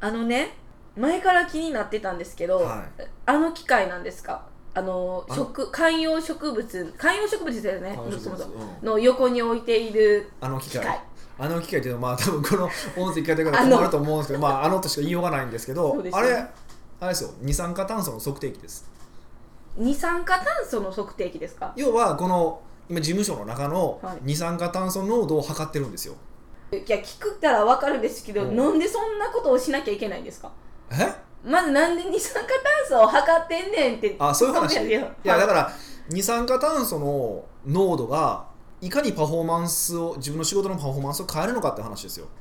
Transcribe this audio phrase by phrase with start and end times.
[0.00, 0.56] あのね
[0.96, 3.02] 前から気になってたんですけど、はい。
[3.26, 4.44] あの機械なんですか？
[4.74, 8.54] あのあの植観葉植物観葉植物ですよね観葉植物そもそも。
[8.82, 8.86] うん。
[8.86, 11.00] の横に置いているあの機械。
[11.38, 12.64] あの機械っていうのはまあ多分この
[12.96, 16.32] 音声聞かれてる方困ると思うんですけどまあ あのとしか言いようがないんですけどあれ
[17.02, 17.30] あれですよ。
[17.40, 18.84] 二酸化炭素の測定器です。
[19.76, 21.72] 二酸化炭素の測定器ですか？
[21.76, 22.60] 要はこの
[22.90, 24.18] 今事務所の中のはい。
[24.22, 26.14] 二酸化炭素濃度を測ってるんですよ。
[26.14, 26.16] い
[26.72, 28.56] や聞くったら分かるんですけど、うん。
[28.56, 30.50] なんでそんなことをしなきゃいけないんですか？
[30.92, 30.96] え？
[31.44, 32.54] まずなんで二酸化炭
[32.88, 34.76] 素を測ってんねんってあそういう話？
[34.86, 35.72] いややだから
[36.08, 38.46] 二酸化炭素の濃度が
[38.80, 42.26] いかにパフォーマンスを自分の仕事のパフォーマンスを変えるのかって話ですよ。
[42.26, 42.36] だか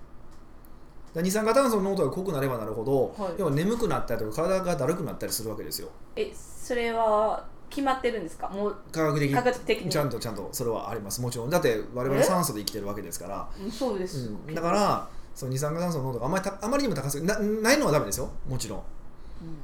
[1.15, 3.33] ら二酸化炭素の濃度が濃くなればなるほど、はい。
[3.37, 5.89] 要は眠くなったりとか体がだるくなったりするわけですよ。
[6.15, 8.49] えそれは決まってるんですか？
[8.49, 9.89] もう科学的科学的に。
[9.89, 11.21] ちゃんとちゃんとそれはあります。
[11.21, 11.49] もちろん。
[11.49, 12.23] だって我々え？
[12.23, 18.29] 酸素で生きてるわけですから、うんそうです、うん、だからその二酸化炭素の濃度があまりたあまりにも高すぎなないのはダメですよ。
[18.47, 18.79] もちろん。
[18.79, 18.85] うん。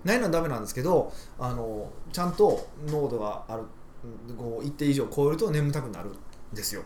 [0.03, 3.63] ないのはダメなんですけどあのちゃんと濃度がある
[4.29, 6.13] うんこう一定以上超えると眠たくなるん
[6.53, 6.83] ですよ。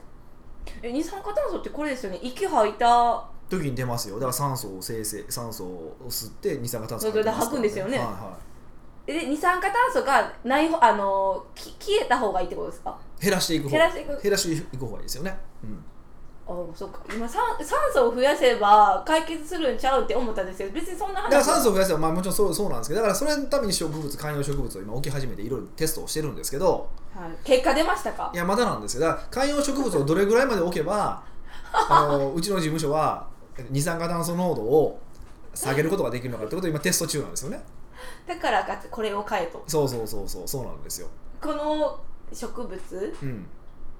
[0.81, 2.19] え二酸化炭素ってこれですよね？
[2.21, 3.25] 息吐いた。
[3.49, 4.15] 時に出ますよ。
[4.15, 7.97] だから酸素を生成酸素を吸って二酸化炭素それで吐くんですよね。
[7.97, 8.37] はいは
[9.13, 12.97] で二酸化炭素がないほあのき消えた方がいいってことですか？
[13.19, 14.21] い、減らしていく方減らしていく。
[14.21, 15.83] 減らしていく方がいいですよね、うん。
[16.47, 16.99] あそうか。
[17.13, 28.31] 今酸酸素を増やせば解決するんちゃうって思ったんですけど別にそんな話だから酸素を増やせば、まあ、もちろんそうそうなんですけどだからそれのために植物観葉植物を今置き始めていろいろテストをしてるんですけどはい、結果出ましたか？
[28.33, 31.23] いやまだなんですよだから観葉植物をどれぐらいまで置けば
[31.73, 33.27] あのうちの事務所は
[33.69, 34.99] 二酸化炭素濃度を
[35.53, 37.61] 下げることができるのかってことを今テスト中なんですよね
[38.27, 39.63] だからかこれを変えと。
[39.67, 41.07] そうそうそうそうそうなんですよ、
[41.41, 41.99] この
[42.33, 43.45] 植物うん、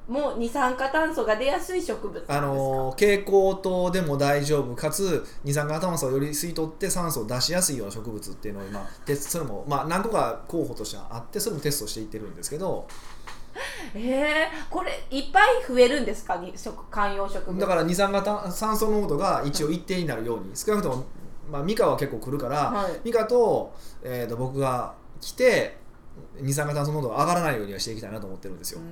[0.07, 2.37] も二酸化炭素が出やすい植物なんですか？
[2.37, 4.75] あの蛍光灯でも大丈夫。
[4.75, 12.87] かつ二酸化炭素をより吸い取って酸素を出しやすいような植物っていうのを今テスそれも、まあ、何個か候補としてはあってそれもテストしていってるんですけど。
[13.95, 16.37] えー、これいっぱい増えるんですか？
[16.37, 17.59] に植観葉植物。
[17.59, 21.03] だから二酸化炭酸素濃度が一応一定になるように少なくとも、
[21.51, 22.99] まあ、ミカは結構来るから、はい。
[23.03, 23.73] ミカと,、
[24.03, 25.77] えー、と僕が来て
[26.39, 28.79] 二酸化炭素濃度が上がらないようにはしていきたいなと思ってるんですよ。
[28.79, 28.83] う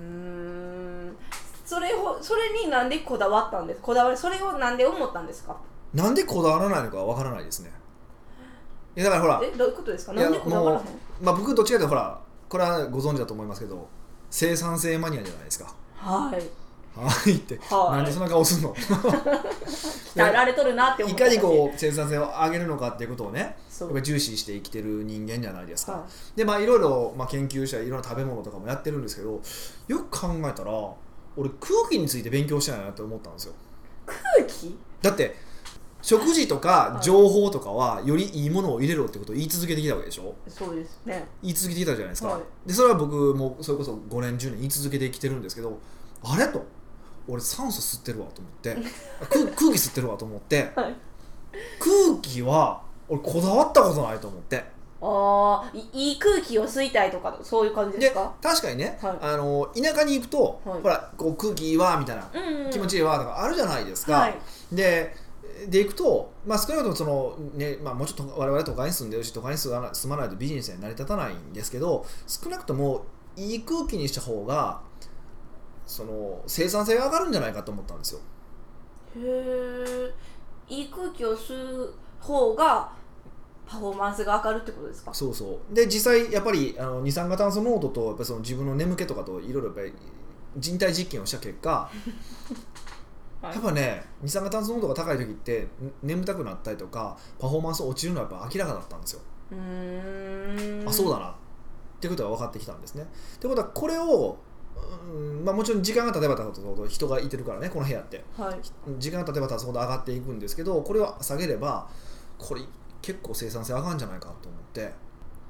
[1.66, 3.82] それをそれになんでこだわったんです？
[3.82, 5.58] こだわりそれをなんで思ったんですか？
[5.94, 7.72] なんでこだわらないのかわからないですね。
[8.96, 10.14] いやだからほら、えどういうことですか？
[10.14, 10.86] なんでこだわらへん？
[10.86, 10.92] も
[11.22, 12.20] まあ、僕どっちかというとほら
[12.50, 13.88] これはご存知だと思いますけど
[14.30, 15.74] 生産性マニアじゃないですか。
[15.96, 16.67] はい
[17.04, 17.98] はいって、はい。
[17.98, 18.74] なんでそんな顔すんの？
[20.18, 23.56] 鍛えられとるなって思いったかにこう生産性を上げるのかっていうことをね
[24.02, 25.92] 重視して生きてる人間じゃないですか。
[25.92, 26.06] は
[26.36, 29.40] でまあいろいろ、まあ、研究したりいろんな食べ物とかもやってるんですけど
[29.88, 30.72] よく考えたら
[31.36, 33.54] 俺空気について勉強してないなって思ったんですよ。
[34.06, 34.76] 空気？
[35.02, 35.36] だって
[36.02, 40.34] 食事とか情報とかはよりいいものを入れろってことを言い続けてきたわけでしょ？
[40.48, 41.28] そうですね。
[41.44, 42.42] 言い続けてきたじゃないですか、はい。
[42.66, 45.78] でそれは僕もそれこそ5年10年言い続けてきてるんですけど
[46.24, 46.66] あれと
[47.28, 48.78] 俺酸素吸ってるわと思って
[49.30, 50.96] 空空気吸ってるわと思ってはい。
[51.80, 54.78] 空気は俺こだわったことないと思って。
[55.00, 59.18] ああいいい空気を吸いたいとかそういう感じですでか確かにね、はい。
[59.22, 60.82] あの田舎に行くと、はい。
[60.82, 64.40] ほらこう空気いいわみたいな、うんうん気持ちいいわとかあるじゃないですか、はい。
[64.72, 65.16] で
[65.70, 73.06] で行くと、まあ、少なくともその、ねまあ、もうちょっと我々都会に住んでるし都会に住まない住まないとビジネスに成り立たないんですけど少なくとも
[73.36, 74.82] いい空気にした方が
[75.88, 78.20] その生産性が上がるんじゃないかと思ったんですよ。
[79.16, 80.14] へえ
[80.68, 82.92] いい空気を吸う方が
[83.66, 85.14] パフォーマンスが上がるってことですか？
[85.14, 85.74] そうそう。
[85.74, 89.94] で実際やっぱりあの二酸化炭素濃度とやっぱりその自分の眠気とかといろいろやっぱり
[90.58, 91.90] 人体実験をした結果
[93.42, 93.54] はい。
[93.54, 95.70] やっぱね二酸化炭素濃度が高い時ってん
[96.04, 99.22] 眠たくなったりとかパフォーマンス落ちるのはやっぱ明らかだったんですよ、
[99.52, 100.88] うーん。
[100.90, 101.30] あそうだな。
[101.30, 101.34] っ
[102.00, 103.04] てことが分かってきたんですね。
[103.04, 104.38] ってことはこれを
[105.08, 108.24] うんまあ、もちろん時間が経てば経つほど人がいてるからねこの部屋って。
[108.38, 108.56] はい。
[109.00, 111.88] 時間が経てば経つほど上がっていくんですけどこれを下げれば
[112.38, 112.62] これ
[113.02, 114.92] 結構生産性上がるんじゃないかと思って。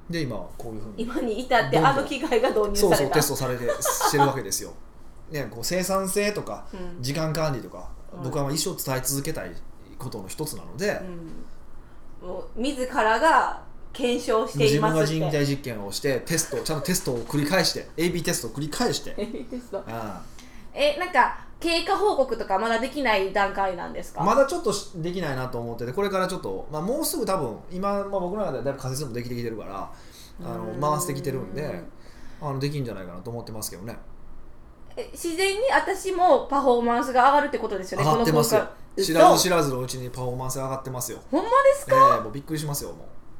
[0.08, 1.02] で今こういうふうに。
[1.02, 4.72] 今に至ってあの機械が導入そうそうされたテストされてしてるわけですよ、
[5.30, 7.02] ね、こう生産性とかうん。
[7.02, 8.24] 時間管理とか、はい。
[8.24, 9.52] 僕は一生伝え続けたい
[9.98, 11.00] ことの一つなので、
[12.22, 12.28] うん。
[12.28, 13.62] もう自らが
[13.98, 15.20] 検証してい自分がますって。
[15.20, 19.10] 人体実験をしてテストちゃんとテストを繰り返して AB テストを繰り返して。
[19.50, 19.82] テスト。
[19.88, 20.22] あ
[20.72, 24.22] えなんか経過報告とかまだできない段階なんですか？
[24.22, 29.90] あまだちょっとしできないなと思っててこれからちょっと、まあ、もうすぐ多分今、まあ、僕の中ではだいぶ仮説もできてきてるから
[30.40, 30.80] あのうん。
[30.80, 31.82] 回してきてるんで
[32.40, 33.98] あのできんじゃないかなと思ってますけどね。
[34.96, 38.68] え自然に私もパフォーマンスが上がるってことですよね上がってますよ。
[38.96, 41.18] 知らず嘘知らずのうちにパフォーマンスが上がってますよ。
[41.30, 42.98] ほんまですえか、えもうびっくりしますよもう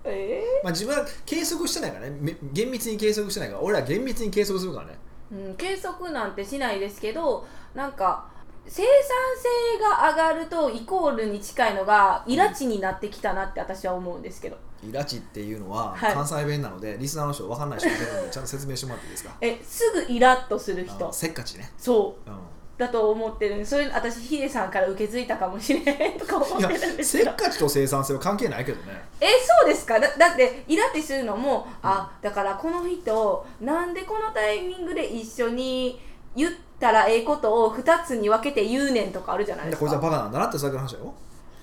[0.09, 2.17] えまあ、自分は計測してないからね。
[2.21, 3.61] め厳密に計測してないから。
[3.63, 4.99] 俺ら厳密に計測するからね。
[5.33, 8.27] ーうん、計測なんてしないですけどなんか
[8.67, 8.89] 生産
[9.73, 14.57] 性が上がるとイコールに近いのがイラチになってきたなって私は思うんですけど。
[14.87, 16.15] イラチっていうのははい。
[16.15, 19.37] 関西弁なので、リスナーの人分かんない人がいるのでちゃんと説明してもらっていいですか？
[19.41, 22.31] えすぐイラッとするあ人のせっかちね、そう。
[22.31, 22.33] う
[22.79, 29.03] だと思ってるんでそれ私ヒデさんから受け継いだかもしれへんとか思ってるんですせけどっかちと生産性は関係ないけどね。
[29.21, 29.27] え
[29.63, 29.99] そうですか？
[29.99, 36.01] だだってイラってするのもあだからこの人なんでこのタイミングで一緒に
[36.37, 41.13] 言ったらええことを2つに分けて言うねんとかあるじゃないでですこいつはかバカなんだなってそういう話だよ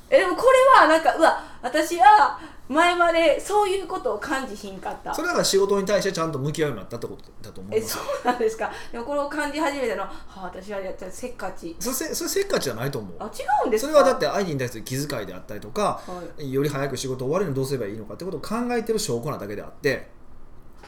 [0.10, 5.13] えでもこれはなんかうわ私は前までそういうことを感じひんかった。
[5.13, 8.72] それだから仕事に対してちゃんと向き合うようになったってことだと思いえそますようなんですか？
[8.92, 11.75] でもこれを感じ始めたのは、はあ、私はやったせっかち。
[11.80, 13.16] それせそれせっかちじゃないと思う。
[13.19, 13.92] あ違うんですか？
[13.92, 20.07] それはだって相手に対する気遣いであったりとかはい、より早く仕事を終わるのにどうすればいいのかってことを考えてる証拠なだけであって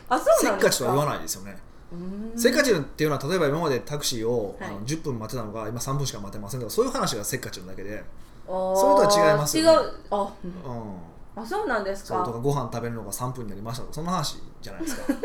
[0.10, 0.68] あそうせなんですか？
[0.68, 1.58] っかちとは言わないですよね
[2.36, 4.70] せっかちっていうのは例えば今までタクシーを、はい。
[4.70, 8.04] あの10分待てたのが今3分しか待てませんとかそういう話がせっかちなだけで、
[8.48, 8.76] あー。
[8.76, 9.72] それとは違いますよね。
[9.72, 9.94] 違う。
[10.12, 10.74] あ、うん。
[11.36, 12.16] うん、あそうなんですか。
[12.16, 15.04] そうとかご飯食べるのが3分になりましたとかそんな話じゃないですか。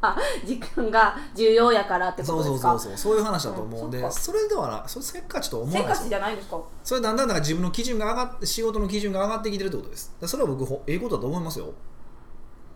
[0.00, 0.16] あ
[0.46, 2.68] 時間が重要やからってこそうとですか。
[2.70, 3.18] そうそうそうそう。
[3.18, 4.20] いう話だと思うんで、うんそっか。
[4.20, 6.60] それではなそれせっかちと思せっかちじゃないですか。
[6.84, 10.14] それだんだんだから自分の基準が上がって仕事の基準が上がってきてるってことです。
[10.24, 11.72] それは僕ほええことだと思いますよ。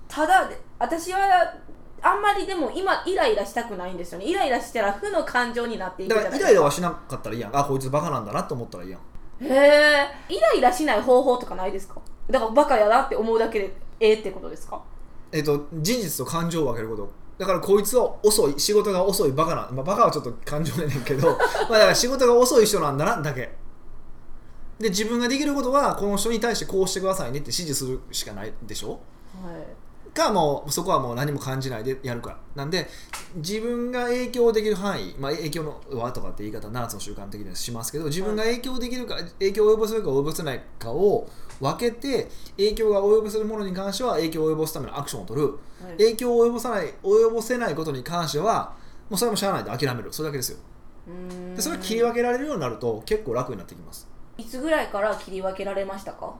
[0.08, 1.18] ただで私は
[2.02, 4.24] あんまりでも今イライラしたくないんですよね。
[4.26, 6.38] イライラしたら負の感情になっていくじゃないですか。
[6.38, 7.56] だからイライラはしなかったらいいやん。
[7.56, 9.00] あこいつバカなんだなと思ったらいいやん。
[9.44, 10.06] へえ。
[10.28, 12.00] イライラしない方法とかないですか？
[12.30, 14.82] だからバカやなって思うだけでええってことですか？
[15.30, 17.10] えっと、事実と感情を分けること。
[17.38, 18.54] だからこいつは遅い。
[18.58, 21.28] 仕事が遅いバカな、まあ、バカはちょっと感情やねんけど。
[21.70, 23.52] まあだから仕事が遅い人なんだなだけ。
[24.78, 28.90] で自分ができることはこの人に対してこうしてくださいねって指示するしかないでしょ？
[28.90, 28.98] はい
[30.14, 32.86] かもうそこはもう何も感じないでやるかなんで
[33.36, 41.28] 自分が影響できる範囲、まあ、影響の輪とかって言い方7つの習慣的にはしますけど自分が影響できるか影響を及ぼせるか及ぼせないかを
[41.60, 45.48] 分けて影響が及ぼせるものに関しては影響を及ぼすためのアクションを取る。
[45.48, 45.96] はい。
[45.98, 48.74] 影響を及ぼさない及ぼせないことに関しては
[49.08, 50.12] もうそれもしゃあないで諦める。
[50.12, 50.58] それだけですよ。
[51.56, 54.08] でそれを切り分けられるようになると結構楽になってきます。
[54.38, 56.34] いつぐらいから切り分けられましたか？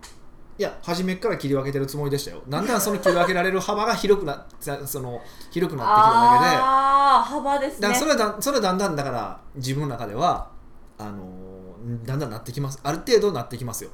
[0.58, 2.42] いや初めから切り分けてるつもりでしたよ。
[2.48, 5.20] だんだんその切り分けられる幅が広くなその
[5.50, 6.56] 広くなってきただけで。
[6.56, 7.88] ああ幅ですね。
[7.88, 10.50] だそれはだそれはだんだんだから自分の中では
[10.98, 12.78] あのーだんだんなってきます。
[12.82, 13.90] ある程度なってきますよ。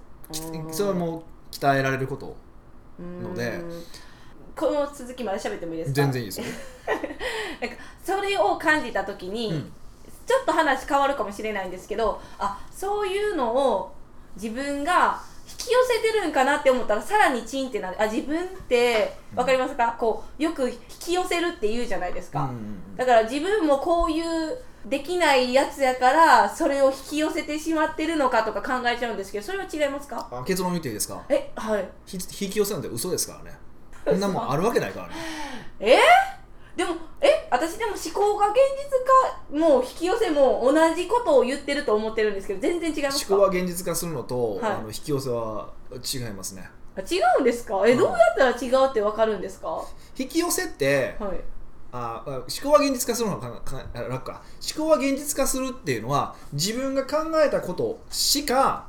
[0.72, 1.22] それはもう
[1.54, 2.36] 鍛えられること
[3.00, 3.62] ので。
[4.54, 5.94] この続きまで喋ってもいいですか？
[5.94, 6.46] 全然いいですよ、
[7.62, 9.72] なんかそれを感じた時に、うん。
[10.26, 13.94] ちょっと話変わるかもしれないんですけどあそういうのを
[14.36, 15.27] 自分が引
[15.58, 18.00] き寄せてるんかなって思ったらさらにチンってなる。
[18.00, 22.58] あ自分って分かりますか、こうよく引き寄せるって言うじゃないですか、うんうんう
[22.94, 22.96] ん。
[22.96, 30.28] だから自分もこういうできないやつやからそれを引き寄せてしまってるのかとか考えちゃうんですけどそれは違いますか？
[30.30, 31.22] あ結論言っていいですか？
[31.28, 31.88] えはい。
[32.06, 32.16] ひ
[32.46, 33.58] 引き寄せなんて嘘ですからね。
[34.08, 35.14] そんなもんあるわけないからね。
[35.80, 35.98] え？
[36.78, 38.56] でもえ私でも思考が現
[39.50, 43.34] 実化も引き寄せも同じことを言ってると思ってるんですけど全然違いますか？
[43.34, 44.72] 思考は現実化するのと、はい。
[44.74, 46.70] あの引き寄せは違いますね。
[46.96, 47.82] あ違うんですか？
[47.84, 47.98] えうん。
[47.98, 49.66] どうやったら違うってわかるんですか？
[49.66, 49.84] は
[50.16, 51.24] 引き寄せってい。
[51.90, 54.42] ああ思考は現実化するのがか楽か。
[54.76, 58.86] 思考は現実化するっていうのは自分が考えたことしか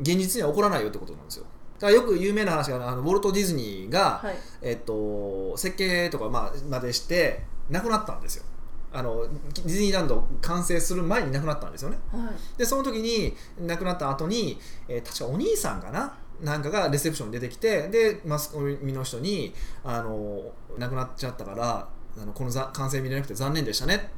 [0.00, 1.46] 現実には起こらないよってことなんですよ
[1.80, 4.34] だよく有名な話があのウォルト・ディズニーが、はい。
[4.62, 8.44] えっと、設計とか、まあ、までして亡くなったんですよ。
[8.92, 11.98] あのディズニーランド完成する前に亡くなったんですよね。
[12.12, 12.58] はい。
[12.58, 14.58] でその時に亡くなった後に、
[14.88, 16.16] えー確かお兄さんかな？
[16.42, 21.88] なんかがレセプションに出てきてでマスコミの人にあの亡くなっちゃったから
[22.20, 24.10] あのこのざ完成見れなくて残念でしたね。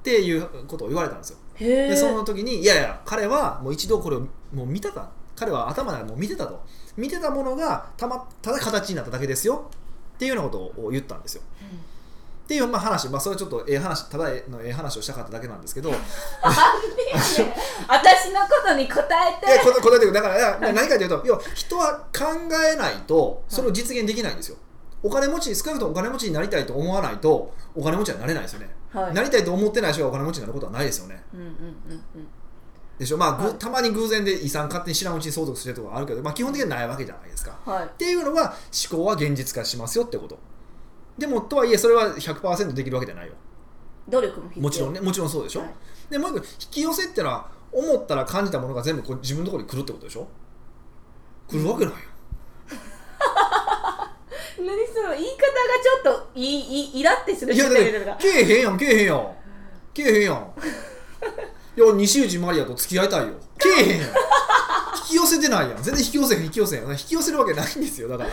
[0.00, 1.38] っていうことを言われたんですよ。
[1.58, 4.20] でその時にいやいや彼はもう一度これを
[4.52, 6.62] もう見たた彼は頭でもう見てたと
[6.96, 9.70] 見てたものがたまただ形になっただけですよ。
[10.14, 11.42] っていうようなことを言ったんですよ。
[12.44, 15.90] っていうまあ話、まあ、それはちょっとええ話ただのええ話をしたかっただけなんですけど。
[15.90, 15.96] 私
[18.32, 19.46] のことに答えて。
[19.80, 22.26] 答えてだからいや何かというと要は人は考
[22.72, 24.58] えないとそれを実現できないんですよ、
[25.02, 29.14] お金持ち少なくともお金持ちになりたいと思わないとお金持ちにはなれないですよね、はい。
[29.14, 31.22] なりたいと思ってない人がお金持ちになることはないですよね。
[31.32, 31.52] うんうんうん
[32.16, 32.28] うん
[32.98, 33.16] でしょ？
[33.16, 33.54] まあ、ぐはい。
[33.54, 37.58] たまに偶然で遺産勝手に知らんうちに相続してるとかあるけど、まあ、基本的にはないわけじゃないですか。
[37.64, 37.84] はい。
[37.84, 38.54] っていうのは
[38.90, 40.38] 思考は現実化しますよってこと。
[41.18, 43.34] でもとはいえそれは100%できるわけじゃないよ。
[44.08, 44.62] 努力も必要。
[44.62, 45.00] もちろんね。
[45.00, 45.70] もちろんそうでしょ、はい。
[46.10, 50.26] でもう一個引き寄せってのは思ったら感じたものが全部こう自分のところに来るってことでしょ？
[51.48, 52.00] 来るわけないよ。
[54.58, 55.44] 何その言い方が
[55.82, 57.74] ちょっといいいイラってするいやだ
[58.16, 59.28] けえへんやんけえへんやん。
[59.92, 60.52] けえへんやん
[61.76, 63.34] いや西内マリアと付き合いたいよ。
[63.58, 64.08] けえへんやん。
[64.08, 64.14] 引
[65.08, 65.82] き寄せてないやん。
[65.82, 68.30] 全然引き寄せへん引き寄せへん引き寄せるわけないんですよだから。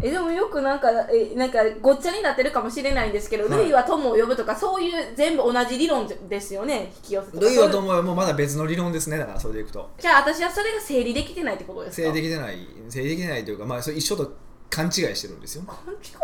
[0.00, 0.10] え？
[0.10, 3.64] でもよくなんかえなんかごっちゃになってるかもしれないんですけど、はい。
[3.64, 7.44] ルイは友を呼ぶとかそういう全部同じ理論ですよね引き寄せとか。
[7.44, 9.88] ルイはとそういう思うよもうまだ別の理論ですねだからそれでいくと。
[9.98, 12.08] じゃあ私はそれが整理できてないってことですか？
[12.08, 14.32] 整理できてない整理できてないというかまあそれ一緒と
[14.68, 15.62] 勘違いしてるんですよ。
[15.66, 15.76] 勘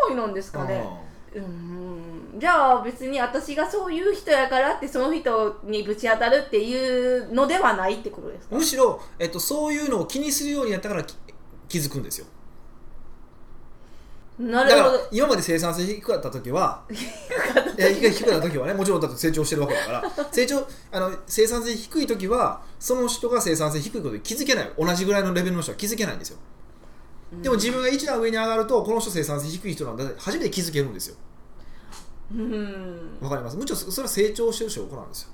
[0.09, 0.85] 違いなんですかね。
[1.33, 8.55] うーんじゃあ別に私がそういう人やからってその人にぶち当たるっていうのではないってことですか？
[8.55, 11.13] むしろ、えっと、そういうのを気にするようになったからき
[11.67, 12.27] 気づくんですよ。
[14.39, 15.07] なるほど。
[15.11, 16.95] 今まで生産性低かった時は低
[17.53, 18.57] かった時。
[18.57, 24.71] はねもちろんだって成長してるわけだから成長あの生産性低い時はその人が生産性低いことに気づけない。
[24.79, 26.37] 同じぐらいのレベルの人は気づけないんですよ。
[27.41, 31.15] でも自分が一段上に上がるとこの人生産性低い人なんだって初めて気づけるんですよ。
[31.15, 31.30] うん
[33.21, 33.57] わかります。
[33.57, 35.29] むしろそそれは成長してる証拠なんですよ。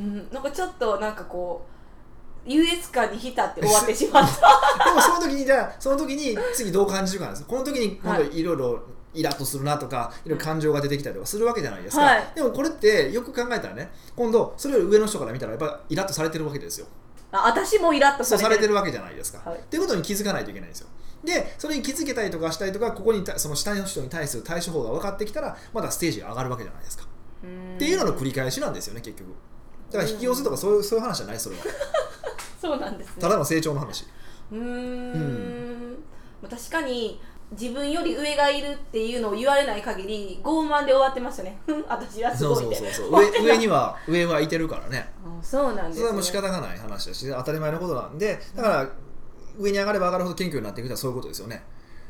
[0.00, 0.28] うん。
[0.32, 1.66] なんかちょっとなんかこ
[2.46, 4.84] う優越感に浸って終わって しまった。
[4.84, 8.80] でもその時にじゃあその時に次どう感じるかなんですこの時に今度はいいろいろ
[9.14, 12.32] イラッとするなとかいろいろ感情が出てきたりとかするわけじゃないですか、はい。
[12.34, 16.86] でもこれってよく考えたらね今度それより上の人から見たらやっぱイラッとされてるわけですよ。
[17.32, 18.68] あ私もイラッとそうされてる。
[18.68, 19.58] されてるわけじゃないですか、はい。
[19.58, 20.88] っていうことに気づかないといけないんですよ
[21.26, 29.34] でそれに気づけたりとかしたりとかここにたその下の人に対する対処法が分かってきたらまたステージが上がるわけじゃないですか、っていうのの繰り返しなんですよね結局。
[29.90, 31.62] だから引き寄せとかそういうそういう話じゃないそれは。
[32.60, 33.14] そうなんですね。
[33.20, 34.06] ただの成長の話。
[34.50, 35.96] うーん。
[36.48, 37.20] 確かに
[37.52, 41.58] 自分より上がいるっていうのを言われない限り傲慢で終わってましたね。
[41.88, 42.76] 私はすそうごいって。
[42.76, 45.12] そうそうそう上 上には上はいてるからね。
[45.24, 45.96] あそうなんですね。
[45.96, 48.88] それはもう仕方がない話だし当たり前のことなんでだから
[49.58, 51.62] 上に上がれば上がるほど謙虚になっていくのはそういうことですよね。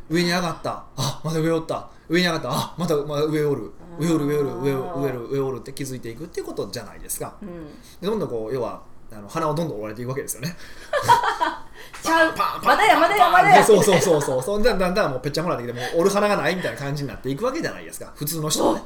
[0.08, 0.84] 上に上がった。
[0.96, 1.88] あまた上おった。
[2.08, 2.48] 上に上がった。
[2.50, 7.36] あまたまた上おる上おる上おる上おる上おる上おるって気づいていくっていうことじゃないですか。
[7.42, 7.66] うん。
[8.00, 10.56] でどんどんこう要はあの鼻をどんどん折られていくわけですよね。
[12.02, 12.34] ちゃう。
[12.34, 13.64] パンパンまだやまだやまだや。
[13.64, 14.42] そうそうそうそう。
[14.42, 18.12] そんだんだんだんもうぺっちゃんこなってきてもう折る鼻がないみたいな感じになっていくわけじゃないですか。
[18.14, 18.82] 普通の人はね。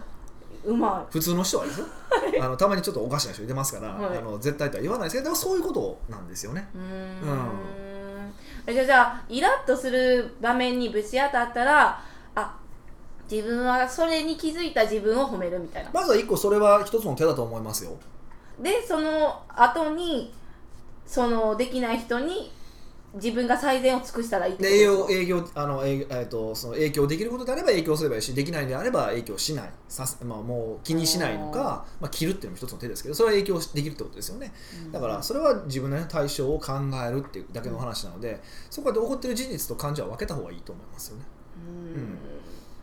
[0.65, 1.87] うま普通の人はですよ。
[2.41, 4.19] あのたまにちょっとおかしな人いてますから、はい。
[4.19, 6.69] あの絶対とは言わないですけどそういうことなんですよね。
[6.75, 6.91] いうーん。
[7.79, 7.80] え
[8.67, 12.01] じゃあじゃあイラッとする場面にぶち当たったら
[12.35, 12.59] あ
[13.31, 15.91] 自分はそれに気づいた自分を褒めるみたいな。
[15.93, 17.97] まずは一個それは一つの手だと思いますよ。
[18.61, 20.33] でその後に
[21.07, 22.53] そのできない人に
[23.15, 25.09] 自分が最善を尽くしたらいいってでこと。
[25.09, 28.63] ですか営業営業あの営えー、とその影響できることであれば影響すればいいしできない。
[28.63, 34.53] のであれば影響しないさす、まあ、もう気にしないのかまあ、切るっていうのも一つの手ですけどそれは影響できるってことですよね。
[34.93, 36.73] だからそれは自分の対象を考
[37.07, 38.41] えるっていうだけの話なので
[38.71, 41.25] そこで起こってる事実と感情は分けた方がいいと思いますよね。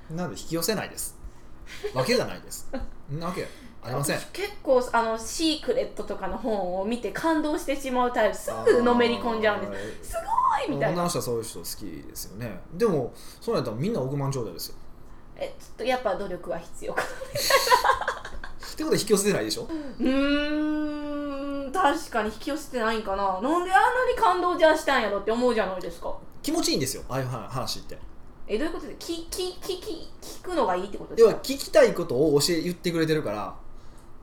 [0.09, 0.17] うん。
[0.17, 1.17] なので引き寄せないです。
[1.93, 2.67] わけがないです。
[2.71, 2.77] そ
[3.15, 3.19] ん？
[3.19, 3.47] なわけ
[3.87, 4.17] ありません。
[4.17, 8.37] 私結構あのシークレットとかの本を見て感動してしまうタイプ。
[8.37, 10.11] すぐのめり込んじゃうんです。
[10.11, 10.15] す
[10.67, 10.95] ごいみたいな。
[10.95, 12.59] 女の人はそういう人好きですよね。
[12.73, 14.75] でもそうやったらみんな億万長者ですよ。
[15.37, 17.07] えちょっとやっぱ努力は必要かな。
[17.07, 17.09] っ
[18.75, 19.63] てことで引き寄せてないでしょ？
[19.63, 23.39] うーん確かに引き寄せてないんかな。
[23.39, 23.65] なんであんな
[24.11, 26.15] に感動じゃあしたんやろって思うじゃないですか。
[26.43, 27.03] 気持ちいいんですよ。
[27.09, 27.97] ああいう話話って。
[28.47, 31.31] えどういうことで聞聞聞聞聞くのがいいってことですか？
[31.31, 33.55] 要は聞きたいことを教え言ってくれてるから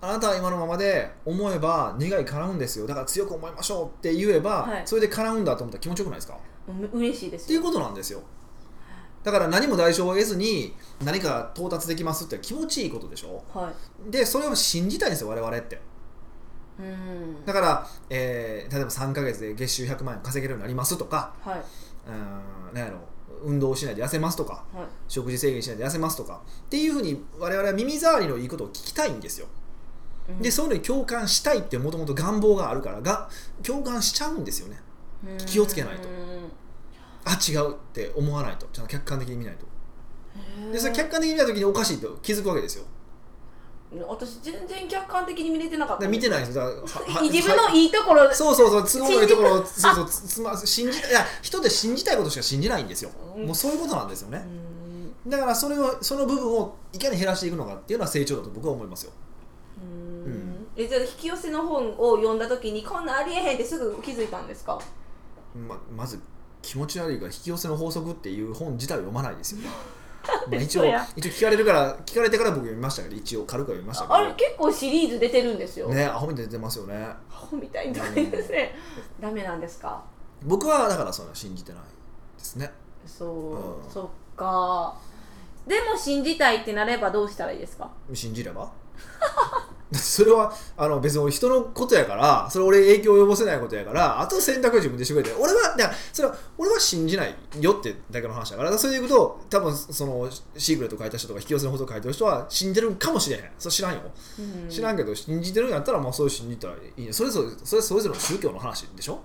[0.05, 2.87] あなたは今のままで思えば願い叶うんですよ。
[2.87, 4.83] だから強く思いましょうって言えば、はい。
[4.87, 6.39] それで叶うんだと思ったら気持ちよくないですか？
[6.93, 7.45] う嬉しいですよ。
[7.45, 8.23] っていうことなんですよ。
[9.23, 13.43] だから何も代償を得ずに何か到達できますって気持ちいいことでしょ？
[13.55, 13.73] は
[14.09, 14.11] い。
[14.11, 15.81] でそれを信じたいんですよ我々って。
[16.79, 17.45] うん。
[17.47, 21.63] だから、えー例えば3ヶ月で月収100万円稼げるようになりますとかはい。
[22.09, 22.99] うんなんやろ
[23.45, 24.87] 運動をしないで痩せますとかはい。
[25.09, 29.47] 食事制限しないで痩せますとかっていうふうに我々は耳障りのいいことを聞きたいんですよ。
[29.47, 29.64] うん
[30.41, 33.29] でそういうのに共感したいってもともと願望があるからが
[33.63, 34.81] 共感しちゃうんですよね。
[35.27, 36.09] うん気をつけないと。
[36.09, 36.51] うん。
[37.25, 38.67] あ違うって思わないと。
[38.73, 39.67] ちゃんと客観的に見ないと。
[40.73, 42.85] でそれ客観的に見た時におかしいと気づくわけですよ。
[44.09, 46.03] 私全然客観的に見れてなかった。
[46.03, 46.59] で見てないんです。
[46.59, 48.35] よだからはは 自分のいいところ。
[48.35, 53.47] そうそうそう都合のいいところをそうそうつつま信じいや人って信じたいことしか信じないんですようん。
[53.47, 55.31] もうそういうことなんですようねん。
[55.31, 59.13] だからそれをその部分をいかに減らしていくのかっていうのは成長だと僕は思いますよ。
[59.17, 59.24] うん
[60.77, 64.79] えじゃあ引き寄せの本を読んだ時にこんなんありえへんってすぐ気づいたんですか？
[65.55, 66.19] ままず
[66.63, 69.61] 気持ち悪いから引き寄せの法則っていう本自体を読まないですよ
[70.51, 70.85] まあ、一応
[71.17, 76.95] 一応聞かれるから聞かれてから僕読みましたけど一応軽くは読みましたけどあれ結構シリーズ出てるんですよ、ねアホみたいに出てますよね。
[77.05, 78.75] アホみたいにダメですね。
[79.21, 80.03] ダメなんですか？
[80.45, 81.83] 僕はだからそんな信じてない
[82.39, 82.73] ですね。
[83.07, 83.55] そう、
[83.85, 83.91] うん。
[83.91, 84.97] そっか。
[85.67, 87.91] でも信じたいってなればどうしたらいいですか？
[88.15, 88.73] 信じれば？
[89.93, 95.77] それはあの別に人のことやからそれ俺影響を及ぼせないことやからあと選択は自分でしてくれて俺は
[96.13, 103.45] それは俺は信じないよってだけの話だからそれでいくと多分そのシークレット書いた人とか引き寄せのこと書いてる人は信じてるかもしれへん。
[103.59, 104.01] それ知らんよ、
[104.39, 104.69] うん。
[104.69, 107.07] 知らんけど信じてるんやったらまあそう信じたらいい。
[107.07, 109.21] ねそれぞれそれそれぞれの宗教の話でしょ？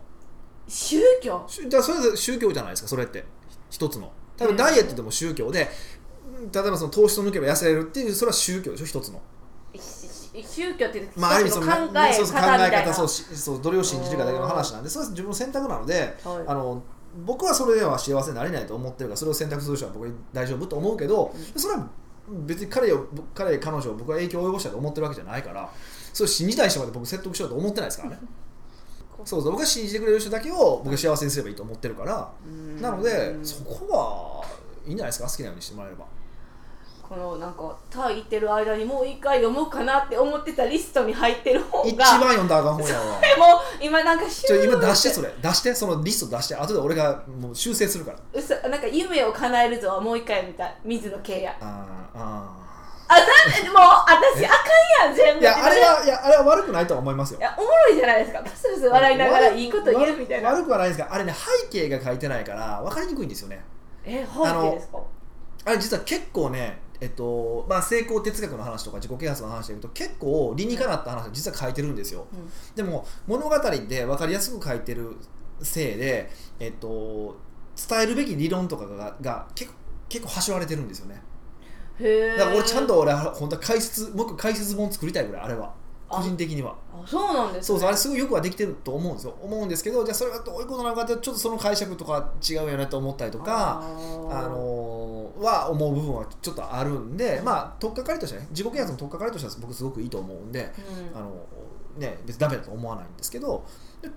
[0.68, 1.46] 宗教？
[1.48, 3.24] しじゃあそれぞれ宗教じゃないですかそれって。
[3.72, 4.12] 一つの。
[4.38, 5.68] 多分ダイエットでも宗教で、
[6.54, 8.86] 例えばその糖質を抜けば痩せれるっていうそれは宗教でしょ？
[8.86, 9.16] 一つの。
[9.16, 9.20] し
[10.44, 16.48] 宗教ってまあ、ある意味そ考のえそうそう考え方そうしそうどれを信じるかだけの話なんでそれは自分の選択なので、はい。
[16.48, 16.82] あの
[17.26, 21.88] 僕はそれでは幸せになれないと思ってるからそれを選択する人は僕は大丈夫と思うけど、それは
[22.46, 25.72] 別に彼を彼彼女を僕は影響を及ぼしたいと思ってるわけじゃないから
[26.14, 28.20] それを信じたい人まで僕説得しようと思ってないですからね。
[29.26, 32.32] そうそう僕が信じてくれる人だけを僕が幸せにすればいいと思ってるから。
[32.46, 32.80] うん。
[32.80, 34.46] なのでそこは
[34.86, 35.28] いいんじゃないですか？
[35.28, 36.06] 好きなようにしてもらえれば。
[37.10, 43.20] このなんかタイ行ってる間にもう一回読もうかなって思ってたリストに入ってる本が一番読んだらあかん本やわ。
[43.20, 43.46] でも
[43.82, 48.20] 今なんかシちょ今出してそれ出してそのリスト出して後で俺がもう修正するから。
[48.32, 51.58] うそなんか夢を叶えるぞはもう一回見た水野圭也。
[51.60, 52.56] あーあ
[53.08, 55.40] あなんでもう私あかんやん全部。
[55.40, 57.40] ーいやあれはいやあれは悪くないとは思いますよ。
[57.40, 58.44] いやおもろいじゃないですか。
[58.44, 60.50] ブスブス笑いながらいいこと言うみたいな。
[60.50, 63.66] 悪悪くはないですがあれね背景が書いてないから分かりにくいんですよね。
[64.06, 65.00] え背景ですか？
[65.66, 72.50] あれ実は結構ねえっとまあ、成功哲学の話とか自己啓発の話でいうと結構理にかなった話を実は書いてるんですよ、うん。
[72.76, 75.16] でも物語で分かりやすく書いてる
[75.62, 76.30] せいで、
[76.60, 77.38] えっと、
[77.90, 79.78] 伝えるべき理論とかがが結構
[80.10, 81.22] 結構端折られてるんですよね。
[82.38, 85.68] だから俺ちゃんと俺は本当は解説もう一個解説本作りたいぐらいあれは。
[85.68, 85.72] あ
[86.10, 86.76] 個人的には。
[86.92, 89.36] あそうなんです、ね、そうそうあれすごいよくはできてると思うんですよ。
[89.42, 93.82] 思うんですけどじゃあそれがどういうことなのかってちょっとその解釈とか違うよねと思ったりとか
[94.30, 100.72] あのーは思う部分はちょっとあるんでまあ取っかかりとしてね自己啓発の取っかかりとしては僕すごくいいと思うんで、
[101.14, 101.18] うん。
[101.18, 101.32] あの
[101.98, 103.66] ね別にダメだと思わないんですけど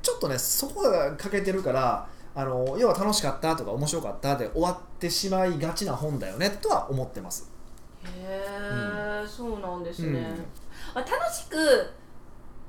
[0.02, 7.50] ちょっとねそこが欠けてるからあの要は楽しかったとか面白かったで終わってしまいがちな本だよねとは思ってます。
[8.05, 8.09] へ
[9.24, 10.62] え、そうなんですね、うん
[10.94, 11.57] あ楽しく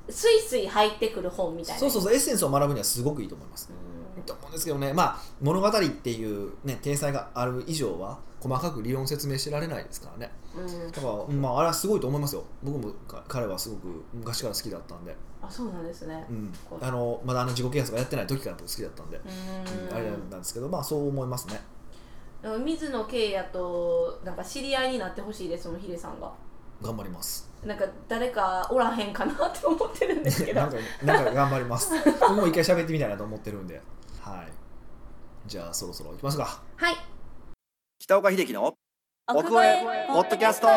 [0.10, 1.80] スイスイ入ってくる本みたいな。
[1.80, 3.70] そうそうそうエッセンスを学ぶにはすごくいいと思います。
[4.18, 4.24] うん。
[4.24, 10.32] と思うんですけどね、まあ、物語っていう、ね、体裁がある以上は細かく理論説明してられないですからね。
[10.56, 10.92] うん。
[10.92, 12.44] だから、まあ、あれはすごいと思いますよ。
[12.62, 16.26] 僕もか彼はすごく昔から好きだったんで、あそうなんですね。
[16.30, 16.54] うん。
[16.82, 19.96] あのまだあの自己啓発がやってない時から僕好きだったんで、うん。
[19.96, 21.62] あれなんですけどまあそう思いますね。
[22.66, 26.30] 水野圭也となんか知り合いになってほしいですもんヒデさんが。
[26.82, 30.62] 頑張りますなんか誰かおらへんかなって思ってるんですけど。
[30.62, 31.94] なんかなんか頑張ります。
[32.20, 33.82] 僕も一回喋ってみたいなと思ってるんで。
[34.22, 34.52] はい。
[35.46, 36.62] じゃあそろそろ行きますか。
[36.76, 36.96] はい。
[38.00, 38.74] 北岡秀樹の
[39.28, 40.68] 奥越えポッドキャスト。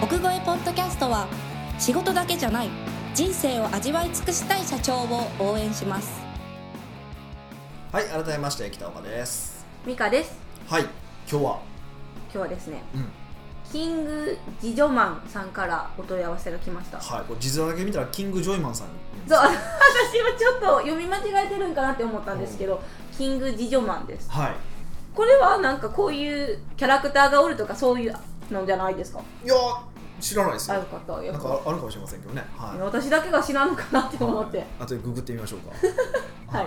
[0.00, 1.26] 奥越えポッドキャストは
[1.78, 2.68] 仕事だけじゃない
[3.14, 6.20] 人生を味わい尽くしたい社長を応援します。
[7.90, 9.66] はい改めまして北岡です。
[9.84, 10.38] ミカです。
[10.68, 10.82] はい。
[11.28, 11.58] 今日は？
[12.24, 12.82] 今日はですね。
[12.94, 13.25] うん
[13.76, 16.98] キング・ジジョマンさんからお問い合わせが来ました。
[16.98, 18.86] はい、これ字面だけ見たらキング・ジョイマンさん。
[19.28, 22.80] そう私もちょっと読み間違えてるんかなって思ったんですけど、
[23.14, 24.30] キング・ジジョマンです。
[24.30, 24.54] はい。
[25.14, 28.16] これはなんかこういうキャラクターがおるとかそういう
[28.50, 29.20] のじゃないですか？
[29.44, 29.54] いや
[30.18, 31.22] 知らないですあよよかった。
[31.22, 32.42] よなんかあるかもしれませんけどね。
[32.56, 32.78] はい。
[32.78, 35.58] た私だけが知らんのかなって思って、はい、あとでググってみましょう
[36.48, 36.56] か。
[36.58, 36.64] は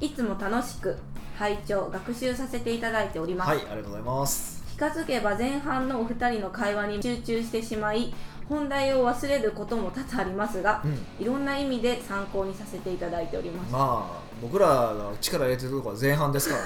[0.00, 0.06] い。
[0.06, 0.94] い、つも楽しく
[1.38, 8.12] 拝聴学習させていただいております、はい、ありがとうございます気がつけば前半のお二人の会話に集中してしまい
[8.48, 10.98] 本題を忘れることも多々ありますがうん。
[11.22, 13.72] いろんな意味で参考にさせていただいております。
[13.72, 16.56] まあ僕らが力入れてるところは前半ですか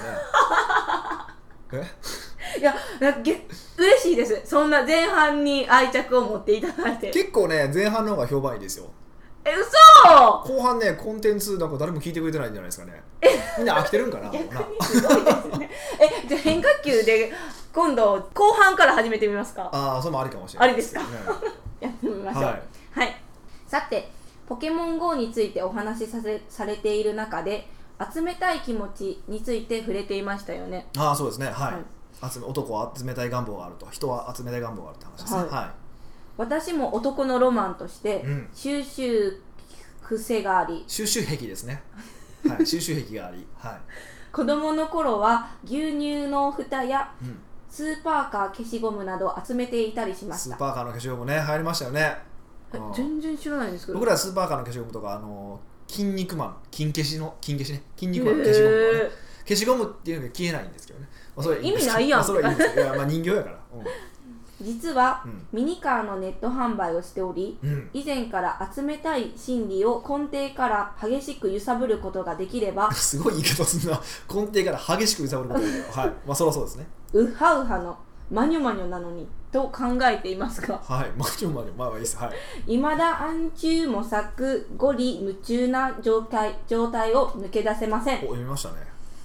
[1.70, 1.84] らね。
[2.56, 2.60] え？
[2.60, 4.40] いやなんかげ嬉しいです。
[4.44, 7.10] そんな前半に愛着を持っていただいて。
[7.10, 8.86] 結構ね前半の方が評判いいですよ。
[9.44, 10.42] え嘘！
[10.44, 13.02] 後半ねコンテンツなんか誰も聞いてくれてないんじゃないですかね。
[13.58, 14.30] みんな飽きてるんかな。
[14.32, 15.70] 逆なにすごいですね。
[16.00, 17.32] えじゃあ変化球で
[17.72, 19.68] 今度後半から始めてみますか。
[19.72, 20.68] ああそれもありかもしれない。
[20.68, 21.00] ありですか？
[21.00, 21.06] ね
[21.80, 22.42] やってみましょう。
[22.44, 22.50] は
[22.94, 23.08] はい。
[23.10, 23.14] い、
[23.66, 24.10] さて
[24.46, 27.68] ポケモン GO についてお話しさせされている中で
[28.12, 30.86] 集めたい気持ちについて触れていましたよね。
[30.96, 31.46] ああそうですね。
[31.46, 31.78] はい、は
[32.28, 32.30] い。
[32.32, 33.86] 集め男は集めたい願望があると。
[33.90, 35.40] 人は集めたい願望があるって話ですね。
[35.40, 35.48] はい。
[35.50, 35.74] は
[36.38, 38.48] 私も男のロマンとしてうん。
[38.54, 39.40] 収集
[40.02, 40.84] 癖があり。
[40.88, 41.82] 収集癖ですね。
[42.48, 42.66] はい。
[42.66, 43.46] 収集癖があり。
[43.58, 43.80] はい。
[44.32, 50.56] 子供の頃は牛乳の蓋やうんスーパーカー消しゴムなどを集めていたりしました。
[50.56, 52.16] スーパーカーの消しゴムね流行りましたよね。
[52.72, 52.92] えうん。
[52.92, 53.98] 全然知らないんですけど。
[53.98, 57.82] 僕らスーパーカーの消しゴムとかあの筋肉マン金消しの金消しね。
[57.96, 59.04] 筋肉マンの消しゴムとかね。
[59.04, 59.10] へ
[59.48, 62.20] 消しゴムっていうのが消えないんですけどね、まあ、それ意味ないやん。
[62.20, 62.78] まあ、それはいいんです。
[62.78, 63.56] よいや、まあ、人形やから。
[63.56, 63.58] ー
[64.60, 65.46] 実はうん。
[65.52, 74.00] ミニカーのネット販売をしておりうん、うん、以前から集めたい心理を根底から激しく揺さぶることができれば すごい言い方するな。
[74.32, 76.12] 根底から激しく揺さぶることだけどはい。
[76.26, 76.86] まあそりゃそうですね。
[77.12, 77.96] ウハウハの
[78.30, 80.78] マニョマニョなのにと考えていますが。
[80.78, 81.10] はい。
[81.16, 82.16] まあちょまあまあまあいいです。
[82.16, 82.32] はい。
[82.66, 88.16] 未だ暗中模索五里夢中な状態状態を抜け出せません。
[88.18, 88.76] お読みましたね。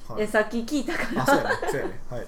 [0.08, 0.24] はい。
[0.24, 1.24] えさっき聞いたから。
[1.24, 1.50] あそうやね。
[1.69, 2.00] そうやね。
[2.10, 2.28] はい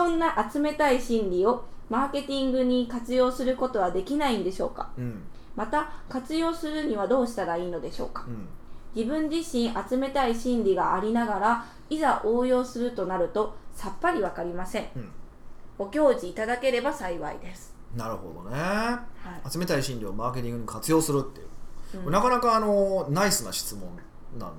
[0.00, 4.88] そんな集めたい心理をマーケティングに活用することはできないんでしょうか？
[4.96, 5.22] うん。
[5.54, 8.24] また活用するにはどうしたらいいのでしょうか？
[8.26, 8.48] うん。
[8.94, 14.86] 自分自身集めたい心理がありながらいざ応用するとなるとさっぱりわかりません。
[14.96, 15.10] うん。
[15.76, 18.56] ご教示いただければ幸いです、なるほどね。
[18.56, 19.02] は
[19.44, 19.50] い。
[19.50, 21.44] 集めたい心理をマーケティングに活用するってい
[22.00, 22.10] う、うん。
[22.10, 23.82] なかなかあのナイスな質問
[24.38, 24.52] なん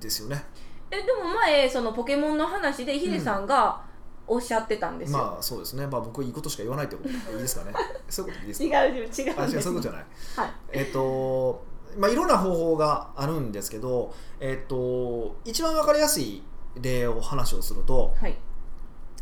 [0.00, 0.42] ですよね。
[0.90, 3.86] えでも前そのポケモンの話でヒデさんが
[4.28, 5.86] おっしゃってたんですよ、まあそうですね。
[5.86, 7.72] まあ僕いいことしか言わないってことでいいですかね。
[8.08, 10.06] そういうことでいいです違かう違う違うあ違うそういうことじゃない。
[10.36, 10.52] はい。
[10.72, 11.64] えっと
[11.96, 16.42] まあいろんな方法があるんですけどえっと一番わかりやすい
[16.80, 18.36] 例を話をするとはい。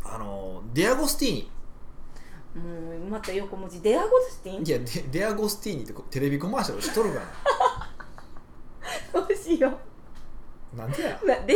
[0.03, 1.51] あのデアゴスティーニ。
[2.55, 3.81] もうまた横文字。
[3.81, 7.21] デアゴスティンいやデデアゴスティーニってこテレビコマーシャル知っとるか
[9.13, 9.77] どうしよな
[10.75, 11.19] なんでや？
[11.21, 11.53] うなデアゴ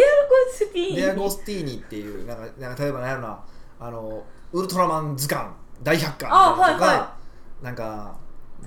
[0.52, 0.96] スティーン。
[0.96, 3.44] デアゴスティーニっていうなんかなんか例えば何やろな。
[3.80, 5.50] あのウルトラマン図鑑
[5.82, 7.14] 大百科みたいなのとか、あはいは
[7.62, 8.16] なんか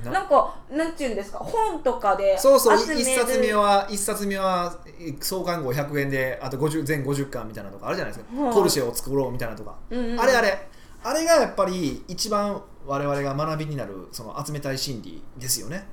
[0.05, 1.39] ななんかなんていうんですか？
[1.39, 3.01] 本とかでそうそう集める。
[3.01, 4.77] 一冊目は一冊目は
[5.21, 8.55] 創刊号100円であと50全50巻みたいなのとかあるじゃないですか、はい。
[8.55, 10.21] ポルシェを作ろうみたいなとか、うんうん。
[10.21, 10.69] あれあれ。
[11.07, 15.87] あれがやっぱり一番我々が学びになるその集めたい心理ですよね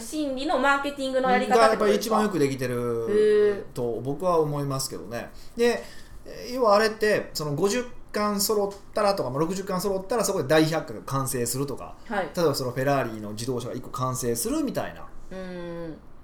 [0.00, 3.62] 心理のマーケティングのやり方がやっぱり一番よくできてへるー。
[3.74, 5.30] と僕は思いますけどね。
[5.56, 5.82] で
[6.26, 12.28] えー要はあれってその50巻揃ったらとかまあ60巻揃ったらそこで大百科が完成するとかはい。
[12.36, 15.06] 例えばそのフェラーリの自動車が1個完成するみたいな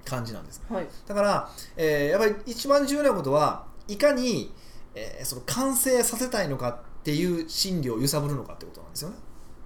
[0.04, 0.62] 感じなんです。
[0.68, 0.86] はい。
[1.06, 4.52] だから、えーやっぱり一番重要なことはいかに、
[4.94, 9.16] えーその完成させたいのかっていう心理を揺さぶるのかってことなんですよね。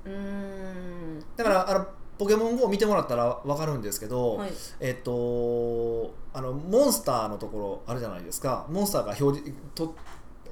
[0.05, 1.25] うーん。
[1.37, 1.87] だからあの
[2.21, 4.51] ポケモン GO を見てもらったら分かるんですけど、はい。
[4.79, 8.67] えっとあのモンスターのところあるじゃないですか。
[8.69, 9.97] モンスターが表示と、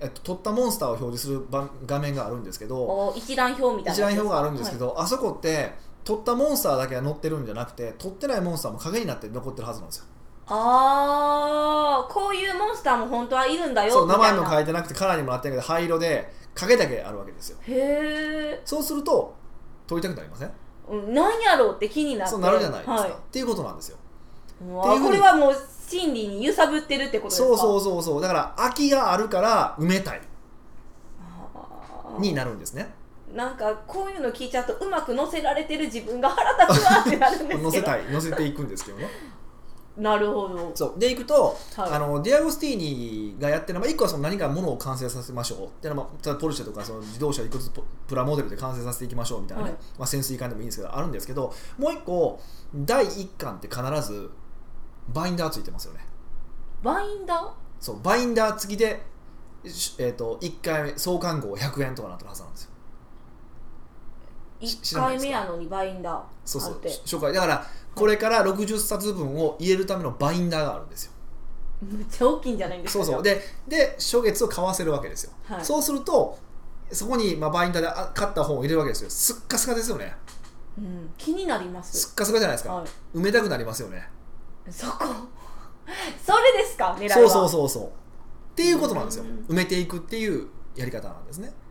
[0.01, 5.73] えっと、取ったモンスターを表示する番画面があるんですけどお一覧表みたいな一覧表があるんですけど、ど、あそこって
[6.05, 10.05] 取ったモンスターだけが載ってるんじゃなくて取ってないモンスターも影になって残ってるはずなんですよ。
[10.47, 17.59] ああこういうモンスターも本当はいるんだよそう名前も書いてなくてカラーにもなってるけど灰色で影だけあるわけですよ。
[17.61, 19.35] へえそうすると
[19.87, 20.51] 取りたくなりません？
[21.13, 22.33] 何やろうって気になって。
[22.33, 23.11] そうなるじゃないですか、はい。
[23.11, 23.99] っていうことなんですよ。
[24.71, 25.57] これはもう
[25.89, 27.49] 心理に揺さぶってるってことですか？
[27.49, 28.23] そうそうそうそう。
[28.23, 30.21] だから空きがあるから埋めたい。
[32.19, 32.93] になるんですね。
[33.35, 37.63] なんかこういうの聞いちゃうとうまく乗せられてる自分が腹立つわってなるんですけど。
[37.63, 38.05] 乗せたい。
[38.11, 39.09] 乗せていくんですけどね
[39.99, 40.71] なるほど。
[40.75, 40.99] そう。
[40.99, 41.91] でいくと、はい。
[41.93, 45.67] あのディアゴスティーニがやってるのは、まあ、1個はその何かものを完成させましょう。
[45.67, 49.79] っていうのは、まあ、ポルシェとかその自動車いくつププラモデルで完成させていきましょうみたいなね、はい。
[49.99, 52.41] まあ、潜水艦でもいいんですけどあるんですけどもう1個
[52.75, 53.83] 第1巻って必
[54.13, 54.31] ず
[55.09, 56.01] バインダーついてますよね。
[56.83, 57.51] バインダー？
[57.81, 59.03] そうバインダー付きで、
[59.65, 62.71] しえー、と1回目創刊号100円とかなってるはずなんですよ。
[64.61, 66.73] 知1回目やのにバインダーそうそう。
[66.75, 66.89] あって。
[67.05, 67.67] 初回だから
[67.99, 71.13] これから60冊分を入れるためのバインダーがあるんですよ。
[71.83, 73.05] むっちゃ大きいんじゃないんですか？
[73.05, 73.23] そうそう。
[73.23, 75.65] でで初月を買わせるわけですよ、はい。
[75.65, 76.39] そうすると
[76.91, 79.11] そこに、まあ、バインダーであ買った本を入れるわけですよ。
[79.11, 80.15] すっかすかですよね。
[80.79, 81.99] うん、気になります。
[81.99, 83.19] すっかすかじゃないですか、はい。
[83.19, 84.09] 埋めたくなりますよね。
[84.71, 85.05] そこ
[86.25, 86.97] それですか？
[86.99, 87.15] 狙いは。
[87.15, 87.85] そうそうそうそう。
[87.85, 87.89] っ
[88.55, 89.25] ていうことなんですよ。
[89.25, 89.55] うん。
[89.55, 91.49] 埋めていくっていうやり方なんですね。
[91.49, 91.68] うん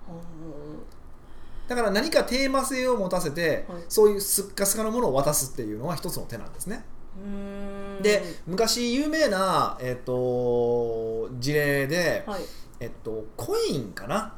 [1.67, 3.83] だから何かテーマ性を持たせて、はい。
[3.89, 6.83] そういうすっかすかのものを渡すっていうのは一つの手なんですね。
[8.01, 12.41] で昔有名な、えっと事例で、はい。
[12.79, 14.35] えっと、コインかな？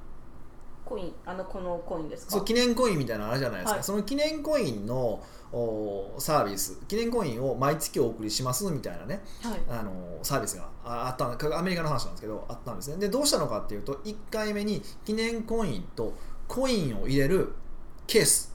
[0.85, 1.13] コイン。
[1.25, 2.31] あのこのコインですか？
[2.31, 3.83] そう記念コインみたいなのあるじゃないですか、はい。
[3.83, 9.59] その記念コインのおサービス記念コインを毎月お送りしますみたいなねはい。
[9.67, 9.91] あの
[10.23, 12.97] サービスがああったんアメリカの話なんですけどあったんですね。
[12.97, 16.13] でどうしたのかっていうと1回目に記念コインと
[16.49, 17.53] コインを入れる
[18.07, 18.49] ケース。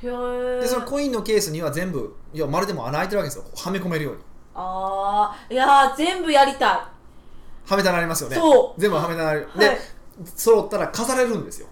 [0.00, 3.44] でそのコインのケースには全部いやまるでも穴開いてるわけですよ。
[3.54, 4.22] はめ込めるように。
[4.54, 6.88] ああいやー全部やりた
[7.66, 8.36] はめたなりますよね。
[8.36, 8.80] そう。
[8.80, 9.78] 全部はめたなるで、はい。
[10.24, 11.66] 揃ったら飾れるんですよ。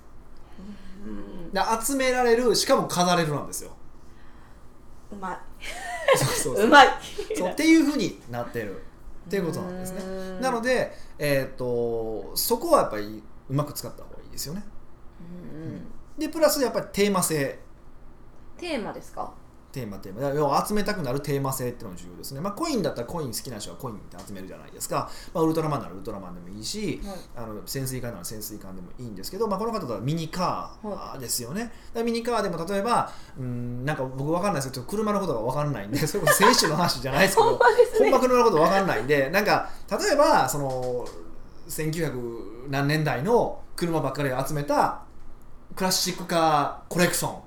[1.06, 1.52] うん。
[1.52, 3.70] で集められるしかも飾れるなんですよ。
[5.12, 5.38] うまい。
[6.18, 6.64] そうそうそう。
[6.66, 6.88] うまい。
[7.36, 8.82] そうっていうふうになってる。
[9.28, 10.02] っていうことなんですね。
[10.02, 10.40] うん。
[10.40, 14.64] なので、えー、とそこはやっぱりうまく使った方がいいですよね。
[14.72, 14.77] うん
[16.18, 17.58] でプラスやっぱりテーマ性。
[18.56, 19.32] テーマですか？
[19.70, 20.20] テーマテーマ。
[20.22, 27.18] だから要は集めたくなるテーマ性っていうのが重要ですね、まあ、コインだったらコイン好きな人はコインって集めるじゃないですか、まあ、ウルトラマンならウルトラマンでもいいし、はい。
[27.36, 37.58] あの潜水艦なら潜水艦でもいいんですけど、まあ、この方だとミニカーですよね、だからミニカーでも例えばうんなんか僕分かんないですけど車のことが分かんないんでそれこそ選手の話じゃないですけど ほん
[38.10, 38.18] まね。
[38.20, 41.06] 車のこと分かんないんでなんか例えばその
[41.68, 45.02] 1900何年代の車ばっかりを集めた
[45.78, 47.38] クラシックカーコレクション。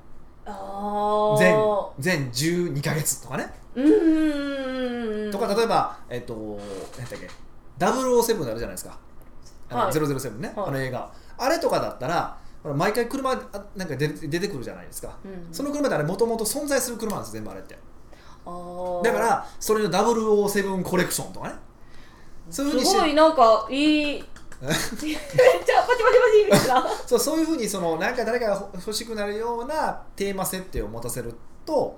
[0.46, 3.46] あ全あ全12ヶ月とかね。
[3.76, 6.58] うーんとか例えばえっと
[6.98, 7.30] 何だっけ。
[7.78, 8.98] 007あるじゃないですか。
[9.70, 9.94] あの、はい。
[9.94, 10.68] 007ね、はい。
[10.70, 11.12] あの映画。
[11.38, 17.74] あれとかだったら毎回車あなんか出て出てくるじゃないですか、うんその車ってあれもともと存在する車なんです全部あれって。
[17.76, 21.56] だからそれの007コレクションとかね。
[22.50, 24.24] そういうふうにすごいなんかいい
[24.62, 25.16] め っちゃパチパチ
[25.66, 25.98] パ
[26.32, 26.88] チみたいな。
[27.08, 31.34] そうそういうふうにそのなんか誰かが欲しくなるようなテーマ設定を持たせる
[31.66, 31.98] と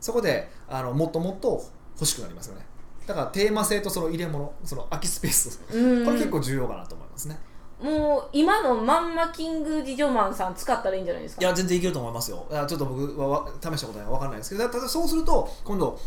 [0.00, 1.62] そこであのもっともっと
[1.94, 2.66] 欲しくなりますよね。
[3.06, 5.60] だからテーマ性とその入れ物その空きスペース。
[5.72, 6.04] うん。
[6.04, 7.38] これ結構重要かなと思いますね。
[7.80, 11.42] もう今のまんまキングジジョマンさん使ったらいいんじゃないですか？
[11.42, 12.46] いや全然いけると思いますよ。
[12.50, 15.98] ちょっと僕はわ試したことない分かんないですけどただそうすると今度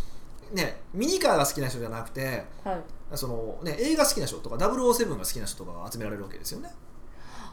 [0.53, 2.77] ねミニカーが好きな人じゃなくてはい
[3.13, 6.70] その、ね、映画好きな人とか007が好きな人とかが集められるわけですよね。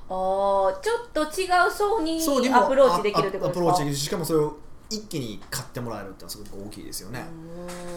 [0.08, 3.68] あーちょっと違う層にそうにもアプローチできるってことですか？
[3.68, 4.58] あアプローチできるししかもそれを
[4.90, 7.24] 一気に買ってもらえるってのはすごく大きいですよね、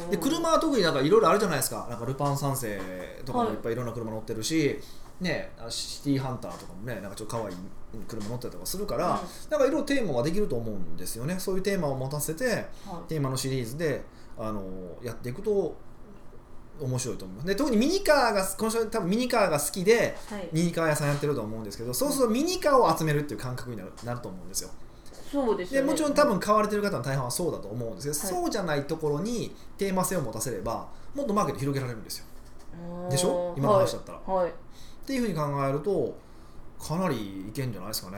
[0.10, 1.88] で車は特になんかいろいろあるじゃないですか。
[1.90, 2.80] なんかルパン三世
[3.26, 3.54] とかもはい。
[3.56, 4.80] いっぱいいろんな車乗ってるし、
[5.20, 7.56] ね、あシティハンターとかもねなんかちょっと可愛い
[8.08, 9.12] 車乗ったりとかするから、うん。
[9.52, 11.38] なんかいろいろテーマができると思うんですよね。
[11.38, 13.10] そういうテーマを持たせてはい。
[13.10, 14.04] テーマのシリーズで
[14.38, 14.64] あの
[15.04, 15.76] やっていくと
[16.80, 17.48] 面白いと思います。
[17.48, 20.50] で特にミニカーがこの人多分ミニカーが好きではい。
[20.52, 24.70] ミニカー屋さんやってると思うんですけどそうするとミニカーを集めるっていう感覚になるなると思うんですよ。
[25.32, 25.86] そうですよね。
[25.88, 28.44] でもちろん多分買われてる方の大半はそうだと思うんですけど、はい。
[28.44, 32.26] そうじゃないところにテーマ性を持たせればもっとマーケット広げられるんですよ。
[33.10, 33.54] でしょ？
[33.58, 34.20] 今の話だったら。
[34.26, 34.52] はい、はい。
[34.52, 34.54] っ
[35.06, 36.18] ていうふうに考えると
[36.80, 38.18] かなりいけんじゃないですかね。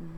[0.00, 0.08] うん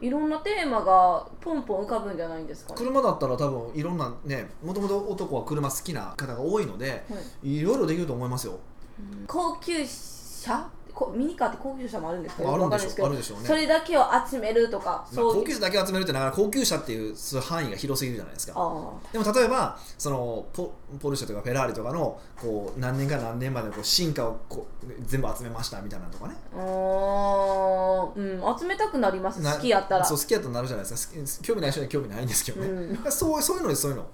[0.00, 2.70] いろんなテーマがポンポン浮かぶんじゃないんですか？
[2.72, 7.56] ね、車だったら多分いろんなねもともと男は車好きな方が多いのではい。
[7.56, 8.58] いろいろできると思いますよ。
[9.26, 10.70] 高級車？
[10.96, 13.46] こミニカーって高級車もあるんですかあるんでしょうあわかんないるでしょうね。
[13.46, 18.54] それだけを集めるとか、まあ、高級車だけ集めるってなかなか高級車っていう範囲が広すぎるじゃないですか。
[18.56, 26.34] あでも例えばそのポポルシェとかフェラーリとかのこう何年か何年までのこう進化をこう全部集めましたみたいなのとかね。
[26.56, 29.42] あうん集めたくなります。
[29.42, 30.04] な好きやったら。
[30.06, 31.44] そう好きやったらなるじゃないですか。
[31.44, 33.12] 興味ない人には興味ないんですけどね、うん。
[33.12, 34.02] そうそういうのですそういうの。
[34.02, 34.06] う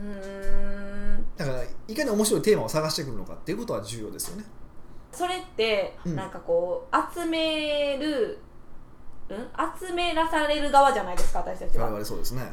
[0.00, 1.26] ーん。
[1.36, 4.44] だからいかに面白いテーマを探してくるのかっていうことは重要ですよね
[5.12, 6.16] それって、うん。
[6.16, 8.38] なんかこう集める
[9.28, 9.48] うん？
[9.78, 12.52] 集めらされる側じゃないですか私たち我は々そうですね。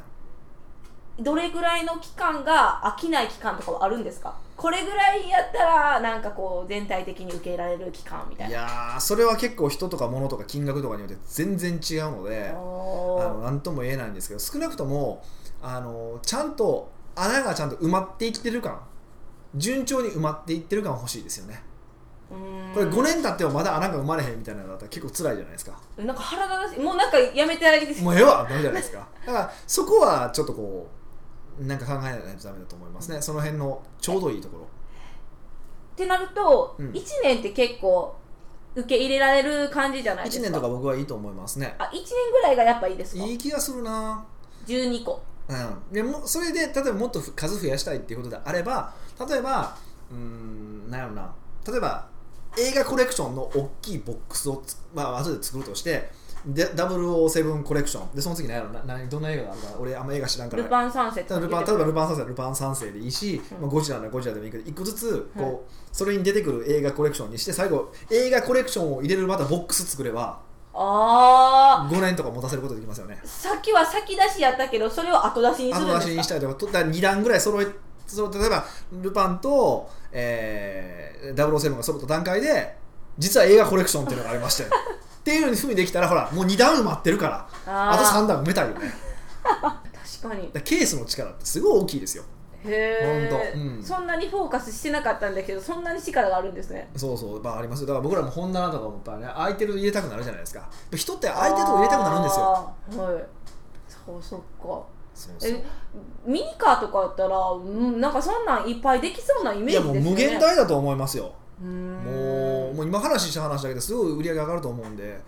[1.20, 4.34] どれぐらいの期間が飽きない期間とかはあるんですか？
[4.56, 8.52] これぐらいやったらなんかこう全体的に受け入れられる期間みたいな。
[8.52, 15.24] いやーそれは結構人とか物とか金額とかによって全然違うのであのお何とも言えないんですけど少なくとも
[15.62, 18.80] あのちゃんと穴がちゃんと埋まっていってる感
[19.56, 21.56] 順調に埋まっていってる感欲しいですよね。
[21.56, 21.69] ー
[22.30, 25.80] これ5年経ってもまだ穴が生まれへんみたいなのだったら結構辛いじゃないですか。
[25.98, 28.02] なんか腹立たしいもうなんかやめてあげて。
[28.02, 29.08] もうええわってなるじゃないですか。
[29.26, 30.88] だからそこはちょっとこ
[31.60, 33.22] うなんか考えないとダメだと思いますね。
[33.22, 34.64] その辺のちょうどいいところ。
[34.64, 34.68] っ
[35.98, 36.92] てなると、うん。
[36.92, 38.16] 1年って結構
[38.76, 41.76] 受け入れられる感じじゃないです1か年とか僕はいいと思いますね。
[41.80, 43.24] あ1年ぐらいがやっぱいいですか？
[43.26, 44.24] いい気がするな。
[44.68, 45.22] 12個。
[45.50, 48.94] うん、でもそれで例えばもっと数増やしたいっていうことであれば
[49.28, 49.76] 例えば
[50.12, 51.34] うーんなんやろな。
[51.68, 52.08] 例えば
[52.60, 56.10] 映画コレクションの大きいボックスをつ、まあ後で作るとして
[56.46, 58.16] で007コレクション。
[58.16, 59.78] でその次何やろな何どんな映画があるかな？
[59.80, 60.64] 俺あんま映画知らんから。
[60.64, 63.62] ルパン三世例えばルパン例えばルパン三世はルパン三世でいいし、うん。
[63.62, 65.56] まあ、ゴジラならゴジラでもいいけど一個ずつこう、はい
[65.92, 70.40] それに出てくる映画コレクションにして最後映画コレクションを入れるまたボックス作れば
[70.72, 73.20] あ5年とか持たせることできますよね。
[73.24, 76.00] あさっきは先出しやったけどそれを後出しにするんですか？
[76.00, 77.66] 後出しにしたりとかとだから2段ぐらい揃え
[78.16, 82.76] そう例えばルパンと、えー、007が揃った段階で
[83.18, 84.66] 実は映画コレクションっていうのがありまして。
[85.20, 88.92] っていうふうにできたらほらもう2段埋まってるからあと3あ段埋めたいよね。
[90.22, 90.50] 確かに。
[90.54, 92.24] らケースの力ってすごい大きいですよ。
[92.66, 93.84] へえ、うん。
[93.84, 96.90] そんなにフォーカスしてなかったんだけどそんなに力があるんですね。
[96.96, 97.44] そうそう。
[97.44, 97.88] まあありますよ。
[97.88, 100.68] だから僕らも本棚とかもやっぱね空いてると入れたくなるじゃないですか。
[100.94, 102.46] 人って空いてるとこ入れたくなるんですよ。
[103.04, 103.24] はい。
[103.88, 104.99] そうそっか
[105.44, 105.64] え
[106.26, 110.26] ミニカーとかだったら、うん、なんかそんなんいっぱいできそうなイメいやもうージですよね。
[110.26, 111.34] 無限大だと思いますよ。
[111.62, 115.20] もうもう今話した話だけですごい売り上げ上がると思うんで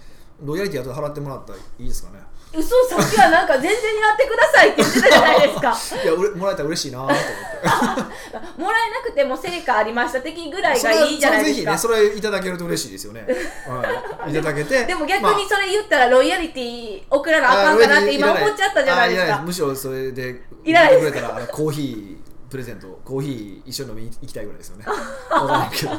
[0.42, 2.20] ロイヤリティ後で払ってもらったらいいですかね
[2.54, 5.72] 嘘さっきはなんか全然やってくださいって言ってたじゃないですか。
[6.04, 7.24] いやうれもらえたら嬉しいなと思って。
[8.62, 11.56] もらえなくても成果ありました的ぐらいがいいじゃないですか。
[11.56, 13.26] ぜひねそれいただけると嬉しいですよね、
[13.66, 14.84] はい、いただけて。
[14.86, 15.34] でも逆まあ。
[15.36, 19.42] にそれ言ったらロイヤリティ送らなあかんかなって今思っちゃったじゃないですか。
[19.46, 24.86] むしろそれでいらないくれたらコーヒープレゼントコーヒー一緒に飲みに行きたいぐらいですよね。
[25.30, 25.92] わかんないけど。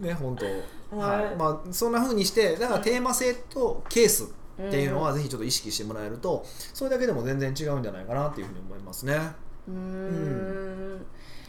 [0.00, 0.46] ね本当。
[0.96, 1.24] はい。
[1.24, 1.36] はい。
[1.36, 9.14] まあそんな風にしてだからテーマ性とケースっていうのはぜひちょっと意識してもらえるとそれだけでも全然違うんじゃないかなっていうふうに思いますね。
[9.68, 11.06] うーん。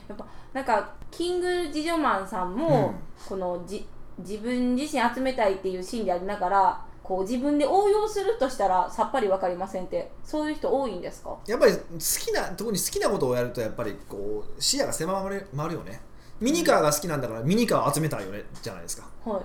[0.07, 2.93] やっぱなんかキング・ジジョマンさんも、
[3.27, 3.87] このじ
[4.19, 11.35] 自分自身集めたいっていう心理ありながらこう自分で応用するとしたらさっぱり分かりませんってそういう人多いんですか？
[11.47, 16.01] やっぱり好きな特に好きなことをやるとやっぱりこう視野が狭まるまるよね。
[16.39, 19.07] ミニカーが好きなんだからミニカーを集めたいよねじゃないですか。
[19.25, 19.41] はい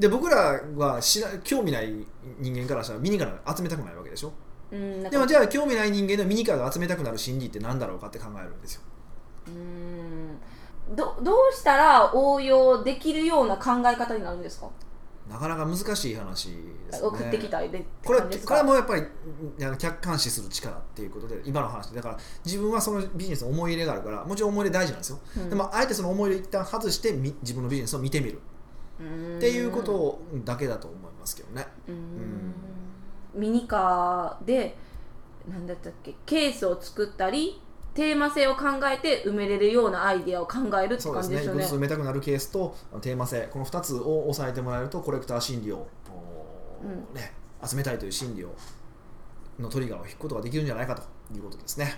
[0.00, 2.04] で僕らは知ら興味ない
[2.38, 4.32] 人間からしたらミニカーが集めたくないわけでしょ？
[4.72, 8.82] うんでもじゃあ興味ない人間のミニカーが集めたくなる心理って何だろうかって考えるんですよ。
[9.46, 10.96] うーん。
[10.96, 14.68] どどうしたら応用できるような考え方になるんですか、
[15.28, 17.06] なかなか難しい話ですね。
[17.06, 19.02] 送ってきたいでこれこれはもうやっぱり
[19.78, 21.90] 客観視する力っていうことで今の話。
[21.92, 25.50] だから自分はそのビジネスの思い入れがあるからもちろん思い入れ大事なんですよ、うん。
[25.50, 28.40] でもあえてその思い入れ一旦外してみ自分のビジネスを見てみる
[29.36, 31.66] っていうことだけだと思いますけどね。
[33.34, 34.76] ミニカーで
[35.48, 37.60] 何だったっけケースを作ったり
[37.94, 41.36] テーマ性を考えて埋めれるようなアイデアを考えるってそうですね。
[41.36, 45.86] 一個感じですよね埋めたくなるケースとテーマ性この2つを押さえてもらえるとコレクター心理を、
[46.82, 47.32] うんね、
[47.64, 48.54] 集めたいという心理を
[49.58, 51.02] のトリガーを引くことができるんじゃないかと
[51.34, 51.94] いうことですね。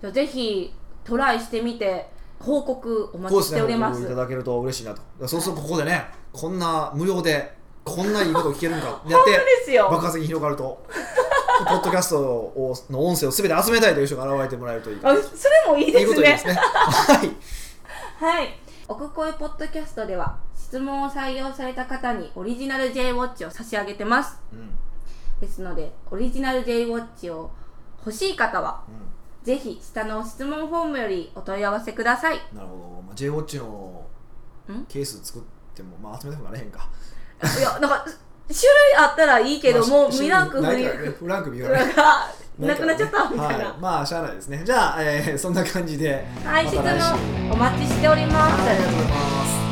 [0.00, 0.72] じゃあぜひ
[1.04, 2.10] トライしてみて
[2.42, 4.00] 報告お待ちしそうですねております。
[4.00, 5.28] 報告いただけると嬉しいなと。
[5.28, 9.02] そうするとここでねこんな無料でこんないいことを聞けるんか。
[9.08, 9.88] やってですよ。
[9.90, 10.84] 爆発的に広がると。
[11.68, 16.06] ポッドキャストをの音声を全て集めたいという人が現れてもらえるといいあそれもいいいいですね。
[16.08, 16.54] ことですね。
[16.58, 17.36] はい。
[18.18, 18.58] はい。
[18.88, 24.38] 奥越ポッドキャストでは質問を採用された方にオリジナル J ウォッチを差し上げてます。
[24.52, 24.70] うん。
[25.40, 27.50] ですのでオリジナル J ウォッチを
[28.04, 28.90] 欲しい方はう
[29.44, 32.36] ぜひ下の質問フォームよりお問い合わせください。
[32.36, 34.06] んなるほど、まあ、JWatch の
[34.70, 34.84] ん？
[34.86, 35.42] ケース作っ
[35.74, 36.88] ても、まあ、集めたくなれへんか。
[37.58, 41.94] いやなんか種類あったらいいけども、まあミランクフランク見がね。
[42.58, 43.64] ななくなっちゃったみたいな。
[43.70, 44.62] はい、まあしゃあないですね。
[44.64, 46.24] じゃあ、えーそんな感じで。
[46.44, 46.84] はい、質問
[47.50, 48.60] お待ちしております。
[48.60, 49.71] はいありがとうございます